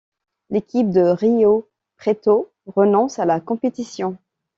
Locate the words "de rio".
0.89-1.69